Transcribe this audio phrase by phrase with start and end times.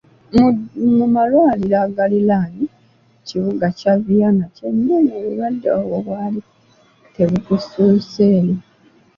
[0.97, 2.65] Mu malwaliro agaliraanye
[3.21, 6.41] ekibuga kya Vienna kyennyini obulwadde obwo bwali
[7.13, 8.57] tebutuuseeyo.